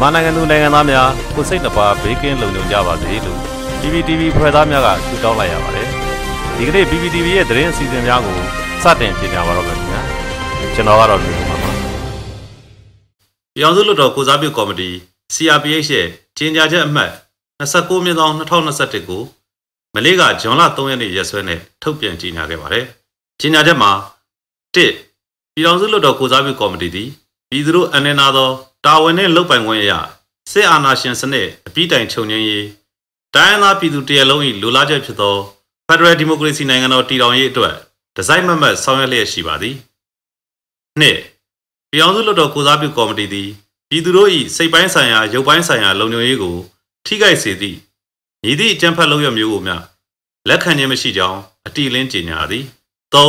[0.00, 3.38] မြန်မာနိုင်ငံသူနိုင်ငံသားများကိုစိတ်နှပါဘေးကင်းလုံခြုံကြပါစေလို့
[3.80, 5.88] PPTV ဖွဲ့သားများကဆုတောင်းလိုက်ရပါတယ်
[6.56, 8.36] ဒီကနေ့ PPTV ရဲ့သတင်းအစီအစဉ်များကို
[8.82, 10.02] စတင်ကြေညာပါတော့မယ်ခင်ဗျာ
[10.74, 11.70] ကျွန်တော်ကတော့လူပါပါ
[13.60, 14.90] ရောင်စုလွတ်တော်ကိုစားပြုကော်မတီ
[15.34, 16.08] CRPH ရဲ့
[16.38, 17.12] ကြေညာချက်အမှတ်
[17.60, 19.22] 29မြင်းဆောင်2021ကို
[19.94, 22.84] မလေးကဂျွန်လ3ရက်နေ့ရက်စွဲနဲ့ထုတ်ပြန်ကြေညာခဲ့ပါတယ်
[23.40, 23.90] ကြေညာချက်မှာ
[24.74, 27.08] 1ပြည်တော်စုလွတ်တော်ကိုစားပြုကော်မတီသည်
[27.50, 28.50] ပြည်သူတို့အနေနာသော
[28.86, 29.92] တာဝန်နှင့်လုပ်ပိုင်ခွင့်အရ
[30.52, 32.66] စစ်အာဏာရှင်စနစ်အပြီးတိုင်ချုပ်ငြိမ်းရေး
[33.34, 35.36] တိုင်းရင်းသားပြည်သူတရလုံး၏လူလားချက်ဖြစ်သော
[35.88, 37.74] Federal Democracy နိုင်ငံတော်တည်ထောင်ရေးအတွက်
[38.16, 39.74] ဒီဇိုင်းမမတ်ဆောင်ရွက်လျက်ရှိပါသည်။
[41.00, 41.18] နှစ်
[41.90, 43.48] ပြည်အောင်စုလွှတ်တော်ကိုစားပြုကော်မတီသည်
[43.90, 46.56] ပြည်သူတို့၏စိတ်ပိုင်းဆိုင်ရာရုပ်ပိုင်းဆိုင်ရာလုံခြုံရေးကို
[47.06, 47.78] ထိခိုက်စေသည့်
[48.44, 49.82] ညီသည့်အကြမ်းဖက်လုပ်ရမျိုးကိုများ
[50.48, 52.64] လက်ခံခြင်းမရှိကြောင်းအတိအလင်းကြေညာသည်။
[53.14, 53.26] ၃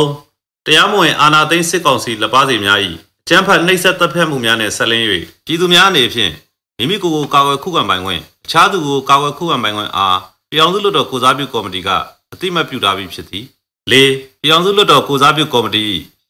[0.66, 2.80] တရားမဝင်အာဏာသိမ်းစစ်ကောင်စီလက်ပါစီများ၏
[3.28, 5.04] ကျန်းဖတ်နှိပ်စက်တပ်ဖြတ်မှုများနဲ့ဆက်လင်း၍
[5.46, 6.32] ပြည်သူများအနေဖြင့်
[6.78, 10.18] မိမိကိုယ်ကိုကာကွယ်ခုခံပိုင်ခွင့်အခြားသူကိုကာကွယ်ခုခံပိုင်ခွင့်အား
[10.50, 11.88] ပြည်အောင်စုလွှတ်တော်ကိုစားပြုကော်မတီက
[12.32, 13.44] အတိမတ်ပြုထားပြီးဖြစ်သည်
[13.90, 13.94] ၄
[14.40, 15.84] ပြည်အောင်စုလွှတ်တော်ကိုစားပြုကော်မတီ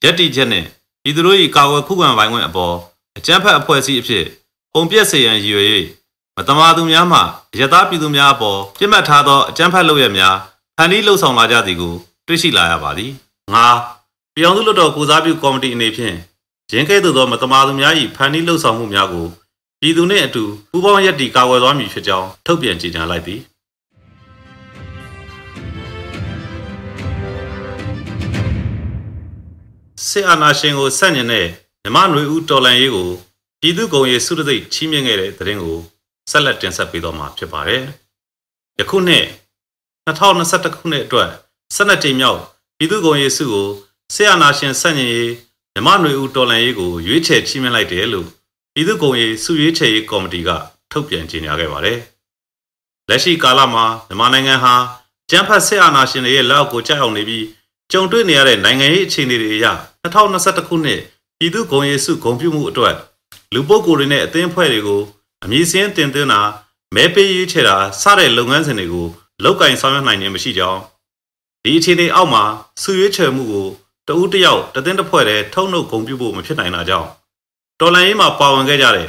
[0.05, 0.67] ရက်တီချက်နှင့်
[1.03, 2.75] ပြည်သူတို့၏ကာကွယ်ခုခံပိုင်ခွင့်အပေါ်
[3.19, 4.25] အကြမ်းဖက်အဖွဲ့အစည်းအဖြစ်
[4.73, 5.69] ပုံပြက်စေရန်ရည်ရွယ်၍
[6.37, 7.21] မတမာသူများမှ
[7.61, 10.37] ရသပြည်သူများအပေါ်ပြစ်မှတ်ထားသောအကြမ်းဖက်လုပ်ရများ
[10.77, 11.95] ဖန်တီးလှုပ်ဆောင်လာကြသည်ကို
[12.27, 13.11] တွေ့ရှိလာရပါသည်
[13.55, 13.57] ၅
[14.35, 16.17] ပြည်အောင်စုလွှတ်တော်ကိုစားပြုကော်မတီအနေဖြင့်
[16.73, 19.27] ရင်းကဲ့သို့သောမတမာသူများ၏ဖန်တီးလှုပ်ဆောင်မှုများကို
[19.81, 23.41] ပြည်သူနှင့်အတူပူးပေါင်းရက်တီကာကွယ်သွားမည်ဖြစ်ကြောင်းထုတ်ပြန်ကြေညာလိုက်သည်
[30.09, 31.47] စစ်အာဏာရှင်ကိုဆန့်ကျင်တဲ့
[31.83, 33.11] မြမနွေဦးတော်လန်ရေးကို
[33.61, 35.79] ပြည်သူ့ဂုံရေးစုရသိချီးမြှင့်ခဲ့တဲ့သတင်းကို
[36.31, 37.83] ဆက်လက်တင်ဆက်ပေးတော့မှာဖြစ်ပါတယ်။
[38.79, 39.27] ယခုနှစ်
[40.07, 41.31] 2021ခုနှစ်အတွက်
[41.77, 42.41] 12ကြိမ်မြောက်
[42.77, 43.69] ပြည်သူ့ဂုံရေးစုကို
[44.15, 45.33] စစ်အာဏာရှင်ဆန့်ကျင်ရေး
[45.79, 48.27] မြမနွေဦးတော်လန်ရေးကိုရွေးချယ်ချီးမြှင့်လိုက်တယ်လို့
[48.75, 50.50] ပြည်သူ့ဂုံရေးစုရွေးချယ်ရေးကော်မတီက
[50.91, 51.99] ထုတ်ပြန်ကြေညာခဲ့ပါတယ်။
[53.09, 54.75] လက်ရှိကာလမှာမြန်မာနိုင်ငံဟာ
[55.31, 57.44] ကျန်းဖတ်စစ်အာဏာရှင်တွေရဲ့လက်အောက်ကိုကြောက်အောင်နေပြီး
[57.93, 59.66] ကြုံတွေ့နေရတဲ့နိုင်ငံရေးအခြေအနေတွေအရ
[60.05, 61.00] 2021ခုနှစ်
[61.39, 62.95] ပြည်သူ့ဂုံရေးစုဂုံပြုမှုအတွက်
[63.55, 65.03] လူပုဂ္ဂိုလ်တွေနဲ့အသင်းအဖွဲ့တွေကို
[65.45, 66.41] အမည်စင်းတင်သွင်းတာ
[66.95, 69.06] မဲပေးရေးချေတာစတဲ့လုပ်ငန်းစဉ်တွေကို
[69.45, 70.81] လောက်ကင်ဆောင်ရွက်နိုင်ခြင်းမရှိကြောင်း
[71.62, 72.45] ဒီအခြေအနေအောက်မှာ
[72.83, 73.69] စုရွေးချယ်မှုကို
[74.08, 77.09] တဦးတယောက်တသင်းတစ်ဖွဲ့တည်းထုံနှုတ်ဂုံပြုဖို့မဖြစ်နိုင်တာကြောင့်
[77.80, 79.08] တော်လန်ရေးမှာပါဝင်ခဲ့ကြတဲ့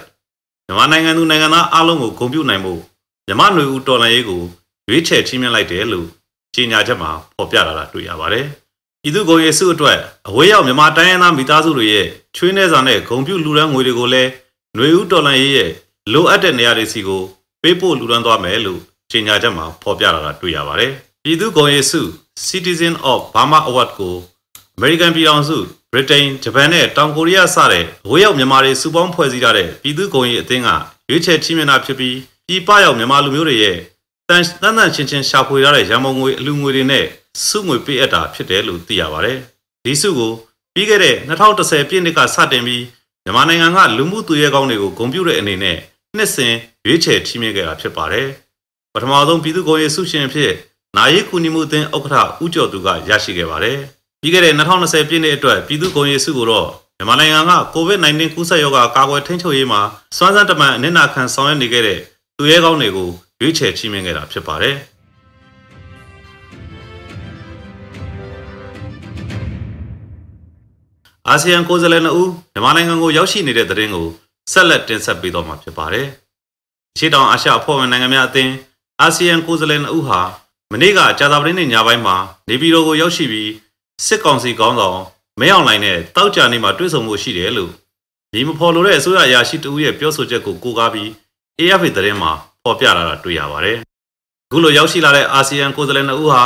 [0.66, 2.80] မြန်မာနိုင်ငံသူနိုင်ငံသားအလုံးကိုဂုံပြုနိုင်ဖို့
[3.26, 4.42] မြန်မာຫນွေဦးတော်လန်ရေးကို
[4.88, 6.06] ရွေးချယ်ချင်းမြင့်လိုက်တယ်လို့
[6.54, 8.46] ကြေညာချက်မှာဖော်ပြလာတာတွေ့ရပါတယ်။
[9.08, 12.06] ဤသူဂုံရေးစုအတွက်အဝေးရောက်မြန်မာတိုင်းရင်းသားမိသားစုတွေရဲ့
[12.36, 14.30] ချွေးနှဲစာနဲ့ဂုံပြုလူရန်ငွေတွေကိုလည်း
[14.74, 15.70] ຫນွေဦးတော်လန်ရေးရဲ့
[16.12, 17.22] လိုအပ်တဲ့နေရာတွေစီကို
[17.62, 22.00] ပေးပို့လူရန်သွားမယ်လို့ကြေညာချက်မှာဖော်ပြလာတာတွေ့ရပါတယ်။ပြည်သူ့ဂုံရေးစု
[22.46, 24.14] Citizen of Burma Award ကို
[24.81, 25.57] American ပြည်ထောင်စု
[25.93, 30.69] ဗြိတိန်ဂျပန်နဲ့တောင်ကိုရီးယားစတဲ့အဝေးရောက်မြန်မာတွေစုပေါင်းဖွဲ့စည်းထားတဲ့ပြည်သူ့ဂုံရေးအသင်းက
[31.09, 32.17] ရွေးချယ်ချီးမြှင့်တာဖြစ်ပြီး
[32.47, 33.77] ပြည်ပရောက်မြန်မာလူမျိုးတွေရဲ့
[34.29, 37.05] တန်တန်တန်ချင်းချင်းရှာဖွေရတဲ့ရန်ပုံငွေအလူငွေတွေနဲ့
[37.45, 39.37] စုငွေပေးအပ်တာဖြစ်တယ်လို့သိရပါတယ်။
[39.83, 40.31] ဒီစုကို
[40.73, 42.83] ပြီးခဲ့တဲ့2010ပြည့်နှစ်ကစတင်ပြီး
[43.23, 45.77] မြန်မာနိုင်ငံကလူမှုသူရဲကောင်းတွေကိုဂုဏ်ပြုတဲ့အနေနဲ့
[46.15, 46.53] နှစ်စဉ်
[46.85, 48.27] ရွေးချယ်ချီးမြှင့်ခဲ့တာဖြစ်ပါတယ်။
[48.93, 50.51] ပထမဆုံးပြည်သူ့ဂုဏ်ရေးဆုရှင်ဖြစ်
[50.97, 53.79] နာယီကူညီမှုအသင်းဥက္ကဋ္ဌဦးကျော်သူကရရှိခဲ့ပါတယ်။
[54.21, 59.81] ပြီးခဲ့တဲ့2020ပြည့်နှစ်အတွက်ပြည်သူ့ဂုဏ်ရေးစုကိုတော့မြန်မာနိုင်ငံက COVID-19 ကူးစက်ရောဂါကာကွယ်ထိန်းချုပ်ရေးမှာ
[60.17, 61.99] စွမ်းစမ်းတမန်အနစ်နာခံဆောင်ရွက်နေခဲ့တဲ့
[62.37, 63.09] သူရဲကောင်းတွေကို
[63.41, 64.75] ရွေးချယ်ချီးမြှင့်ခဲ့တာဖြစ်ပါတယ်။
[71.27, 74.07] အာဆီယံကိုယ်စားလှယ်2ဦးမြန်မာနိုင်ငံကိုရောက်ရှိနေတဲ့သတင်းကို
[74.51, 76.07] ဆက်လက်တင်ဆက်ပေးတော့မှာဖြစ်ပါတယ်။
[76.97, 78.53] ရှေ့တောင်အာရှအဖွဲ့ဝင်နိုင်ငံများအသင်း
[79.01, 80.21] အာဆီယံကိုယ်စားလှယ်2ဦးဟာ
[80.71, 82.15] မနေ့ကကြာသပတေးနေ့ညပိုင်းမှာ
[82.49, 83.51] နေပြည်တော်ကိုရောက်ရှိပြီး
[84.05, 84.99] စစ်ကောင်စီကောင်းဆောင်
[85.39, 87.71] မဲအောင်လိုင်းနဲ့တောက်ကြနေမှာတွေ့ဆုံမှုရှိတယ်လို့
[88.33, 91.09] ဒီမဖော်လို့တဲ့အစိုးရအရာရှိတဦးရဲ့ပြောဆိုချက်ကိုကိုးကားပြီး
[91.59, 92.31] AFP သတင်းမှာ
[92.63, 93.77] ဖော်ပြလာတာတွေ့ရပါတယ်။
[94.47, 96.43] အခုလိုရောက်ရှိလာတဲ့အာဆီယံကိုယ်စားလှယ်နှစ်ဦးဟာ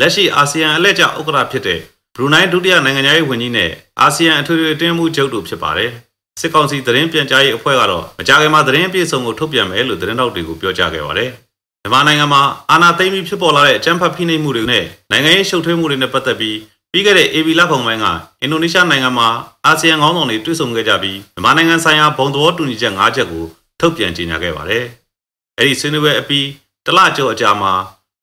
[0.00, 1.80] လက်ရှိအာဆီယံအလှည့်ကျဥက္ကဋ္ဌဖြစ်တဲ့
[2.14, 3.70] ဘရူနိုင်းဒုတိယနိုင်ငံသားရေးဝန်ကြီးနဲ့
[4.00, 5.90] အာဆီယံအထွေထွေအတွင်းမှုချုပ်တို့ဖြစ်ပါတယ်။
[6.40, 11.30] စစ်ကောင်စီသတင်းပြန်ကြားရေးအဖွဲ့ကတော့မကြာခင်မှာသတင်းပြေဆုံးကိုထုတ်ပြန်မယ်လို့သတင်းတောက်တွေကိုပြောကြားခဲ့ပါတယ်။
[11.82, 16.56] မြန်မာနိုင်ငံမှာအာဏာသိမ်းပြီးဖြစ်ပေါ်လာတဲ့အကြမ်းဖက်ဖိနှိပ်မှုတွေနဲ့နိုင်ငံရေးရှုပ်ထွေးမှုတွေနဲ့ပတ်သက်ပြီး
[16.92, 18.06] ပြီးခဲ့တဲ့ AB လပုံပိုင်းက
[18.40, 19.28] အင်ဒိုနီးရှားနိုင်ငံမှာ
[19.66, 23.44] အာဆီယံခေါင်းဆောင်တွေတွေ့ဆုံခဲ့ကြပြီးမြန်မာနိုင်ငံဆိုင်ရာဘုံသဘောတူညီချက်၅ချက်ကို
[23.80, 24.84] ထုတ်ပြန်ကြေညာခဲ့ပါတယ်။
[25.58, 26.46] အဲဒီဆွေးနွေးပွဲအပြီး
[26.86, 27.72] တလကျော်အကြာမှာ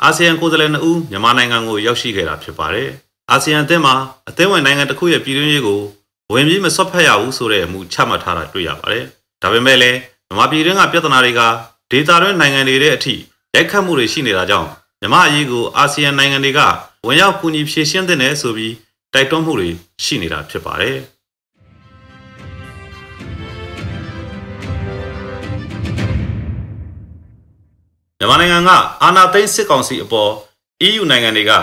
[0.03, 2.89] အာဆီယံကိုယ်စားလှယ်2ဦးမြန်မာနိုင်ငံကိုရောက်ရှိခဲ့တာဖြစ်ပါတယ်။
[3.31, 3.95] အာဆီယံအသင်းမှာ
[4.29, 5.81] အသင်းဝင်နိုင်ငံတစ်ခုရဲ့ပြည်တွင်းရေးကို
[6.33, 9.05] ဝင်ပြီးမဆွတ်ဖက်ရဘူးဆိုတဲ့အမှုချမှတ်ထားတာတွေ့ရပါတယ်။
[9.41, 9.97] ဒါပေမဲ့လည်း
[10.27, 11.41] မြန်မာပြည်တွင်းကပြဿနာတွေက
[11.91, 13.15] ဒေသတွင်းနိုင်ငံတွေရဲ့အထိ
[13.55, 14.69] ရိုက်ခတ်မှုတွေရှိနေတာကြောင့်
[15.01, 16.59] မြန်မာအရေးကိုအာဆီယံနိုင်ငံတွေက
[17.07, 18.73] ဝင်ရောက်ကူညီဖြည့်ရှင်းတဲ့နယ်ဆိုပြီး
[19.13, 19.69] တိုက်တွန်းမှုတွေ
[20.03, 20.97] ရှိနေတာဖြစ်ပါတယ်။
[28.19, 28.71] ရန်ကုန်ကလာတဲ့သတင်းတွေကိုဖတ်ရှုနိုင်ပါပြီ။မြန်မာနိုင်ငံက
[29.01, 30.31] အာဏာသိမ်းစစ်ကောင်စီအပေါ်
[30.87, 31.53] EU နိုင်ငံတွေက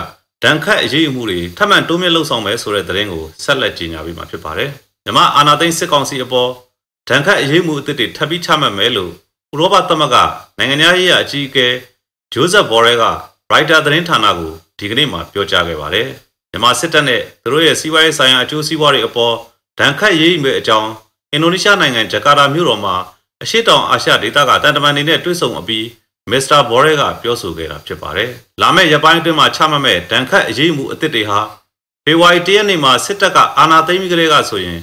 [0.43, 4.69] ဒဏ်ခတ်အရေးယူမှုတွေထပ်မံတိုးမြင့်လှုံ့ဆော်မယ်ဆိုတဲ့သတင်းကိုဆက်လက်ကြေညာပေးမှာဖြစ်ပါတယ်။
[5.05, 6.49] မြန်မာအာဏာသိမ်းစစ်ကောင်စီအပေါ်
[7.09, 9.11] ဒဏ်ခတ်အရေးမှုအသစ်တွေထပ်ပြီးချမှတ်မယ်လို့
[9.53, 10.17] ဥရောပသမဂ္ဂ
[10.57, 11.67] နိုင်ငံရေးအကြီးအကဲ
[12.33, 13.03] ဂျိုးဇက်ဘော်ရဲက
[13.51, 16.07] ရိုက်တာသတင်းဌာနကိုဒီကနေ့မှပြောကြားခဲ့ပါတယ်။
[16.51, 19.35] မြန်မာစစ်တပ်နဲ့သူတို့ရဲ့စီးပွားရေးဆိုင်ရာအကျိုးစီးပွားတွေအပေါ်
[19.79, 20.91] ဒဏ်ခတ်ရေးယူမယ့်အကြောင်း
[21.31, 22.95] အင်ဒိုနီးရှားနိုင်ငံဂျကာတာမြို့တော်မှာ
[23.43, 25.85] အရှိတောင်အာရှဒေသကတန်တမန်တွေနဲ့တွေ့ဆုံအပြီး
[26.31, 28.29] မစ္စတာဘော်ရဲကပြောဆိုခဲ့တာဖြစ်ပါတယ်။
[28.61, 31.39] လာမယ့်ရက်ပိုင်းအတွင်းမှာချမှတ်မဲ့ဒဏ်ခတ်အရေးမှုအသစ်တွေဟာ
[32.05, 34.79] ဖေဖော်ဝါရီ၁ရက်နေ့မှာစစ်တပ်ကအာဏာသိမ်းပြီးကလေးကဆိုရင်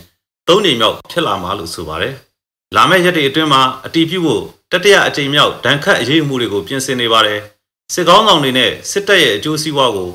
[0.48, 2.14] ၃နေမြောက်ဖြစ်လာမှာလို့ဆိုပါတယ်။
[2.76, 4.42] လာမယ့်ရက်တွေအတွင်းမှာအတီးပြုဖို့
[4.72, 7.40] တတိယအကြိမ်မြောက်ဒဏ်ခတ်အရေးမှုတွေကိုပြင်ဆင်နေပါတယ်။
[7.92, 10.10] စစ်ကောင်းဆောင်တွေနဲ့စစ်တပ်ရဲ့အကျိုးစီးပွားကို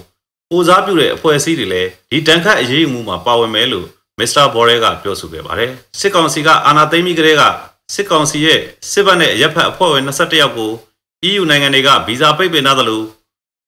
[0.50, 3.88] ပိုစားပြုတဲ့အဖွဲ့အစည်းတွေလည်းဒီတန်ခတ်အရေးအမှုမှာပါဝင်မယ်လို့
[4.20, 7.44] မစ္စတာဘော်ရဲကပြောဆိုခဲ့ပါတယ်စစ်ကောင်စီကအာဏာသိမ်းပြီးကတည်းက
[7.94, 8.60] စစ်ကောင်စီရဲ့
[8.92, 10.72] စစ်ဘက်နဲ့ရပ်ဖက်အဖွဲ့ဝင်21ယောက်ကို
[11.30, 13.02] EU နိုင်ငံတွေကဗီဇာပိတ်ပင်ထားသလို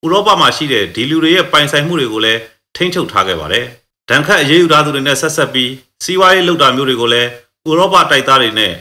[0.05, 2.39] ဥရောပမှာရှိတဲ့ဒီလူတွေရဲ့ပိုင်ဆိုင်မှုတွေကိုလည်း
[2.75, 3.65] ထိန်းချုပ်ထားခဲ့ပါတယ်
[4.09, 5.71] ဒဏ်ခတ်အရေးယူထားသူတွေနဲ့ဆက်ဆက်ပြီး
[6.03, 7.29] စီးပွားရေးလုပ်တာမျိုးတွေကိုလည်း
[7.69, 8.73] ဥရောပတိုက်သားတွေနဲ့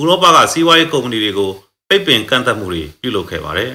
[0.00, 1.50] ဥရောပကစီးပွားရေးကုမ္ပဏီတွေကို
[1.88, 3.72] ပိတ်ပင်ကန့်သတ်မှုတွေပြုလုပ်ခဲ့ပါတယ်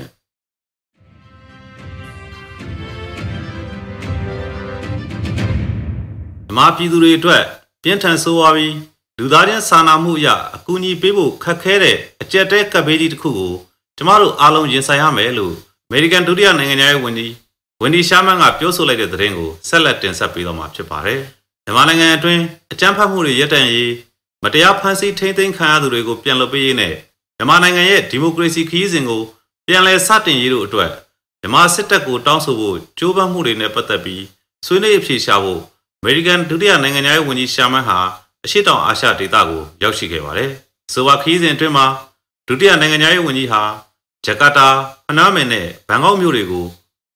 [6.54, 7.44] မ္မပြည်သူတွေအတွက်
[7.84, 8.76] ပြင်းထန်ဆိုးဝါးပြီး
[9.20, 13.54] လူသားချင်းစာနာမှုအရအကူအညီပေးဖို့ခက်ခဲတဲ့အကြက်တဲကပ်ဘေးကြီးတစ်ခုကို
[13.98, 15.54] ကျမတို့အားလုံးရင်ဆိုင်ရမယ်လို့
[15.88, 17.34] အမေရိကန်ဒုတိယနိုင်ငံရဲ့ဝန်ကြီး
[17.82, 21.22] ဝန်ဒီရှာမန်ကပြောဆိုလိုက်တဲ့သတင်းကိုဆက်လက်တင်ဆက်ပေးတော့မှာဖြစ်ပါတယ်။
[21.66, 22.42] မြန်မာနိုင်ငံအတွင်း
[22.72, 23.94] အကြမ်းဖက်မှုတွေရပ်တန့်ရေး
[24.44, 26.94] မတရားဖမ်းဆီးထိန်းသိမ်းခံရသူတွေကိုပြန်လွှတ်ပေးရေးနဲ့
[27.38, 29.22] မြန်မာနိုင်ငံရဲ့ဒီမိုကရေစီခရီးစဉ်ကို
[29.68, 30.92] ပြန်လည်စတင်ရေးတို့အတွက်
[31.42, 34.24] မြန်မာစစ်တပ်ကိုတောင်းဆိုဖို့ကြိုးပမ်းမှုတွေနဲ့ပတ်သက်ပြီး
[34.66, 35.73] ဆွေးနွေးအဖြေရှာဖို့အ
[36.04, 37.98] မေရိကန်ဒုတိယနိုင်ငံရေးဝန်ကြီးရှာမန်ဟာ
[38.46, 40.52] အရှိတောင်အာရှဒေသကိုရောက်ရှိခဲ့ပါတယ်။
[40.94, 41.86] ဆိုပါခရီးစဉ်အတွင်းမှာ
[42.48, 43.62] ဒုတိယနိုင်ငံရေးဝန်ကြီးဟာ
[44.26, 44.68] ဂျကာတာ
[45.08, 46.66] ဖနာမင်နဲ့ဘန်ကောက်မြို့တွေကို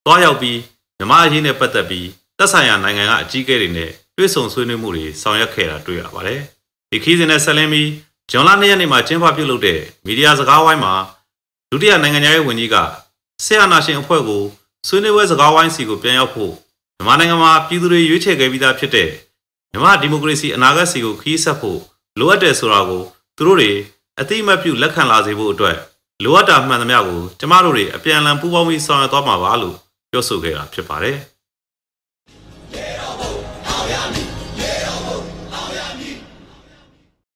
[0.06, 0.60] တွားရောက်ပြီး
[0.98, 2.08] မြန်မာအရေးနဲ့ပတ်သက်ပြီး
[2.38, 6.40] သက်ဆိုင်ရာနိုင်ငံကအကြီးအကဲတွေနဲ့တွေ့ဆုံဆွေးနွေးမှုတွေဆောင်ရွက်ခဲ့တာတွေ့ရပါတယ်။
[6.92, 7.90] ဒီခီးစဉ်နဲ့ဆက်လင်းပြီး
[8.32, 10.94] ဂျွန်လ၂ရက်နေ့မှာကျင်းပပြုလုပ်တဲ့မီဒီယာစကားဝိုင်းမှာ
[11.72, 12.76] ဒုတိယနိုင်ငံရေးဝန်ကြီးက
[13.44, 14.44] ဆရာနာရှင်အဖွဲ့ကို
[14.88, 16.54] ဆွေးနွေးပွဲစကားဝိုင်းစီကိုပြန်ရောက်ဖို့
[16.98, 19.10] မြန်မာနိုင်ငံမှာပြည်သူတွေရွေးချယ်ခဲ့ပြီးသားဖြစ်တဲ့
[19.72, 21.80] မြန်မာဒီမိုကရေစီအနာဂတ်စီကိုခီးဆက်ဖို့
[22.20, 23.04] လိုအပ်တယ်ဆိုတာကို
[23.38, 23.72] သူတို့တွေ
[24.20, 25.78] အတိမတ်ပြုလက်ခံလာစေဖို့အတွက်
[26.24, 29.76] လိုအပ်တာမှန်သမျှကိုကျမတို့တွေအပြန်အလှန်ပူးပေါင်းပြီးဆောင်ရွက်သွားမှာပါလို့
[30.12, 31.18] ပြောဆိုခဲ့တာဖြစ်ပါတယ်။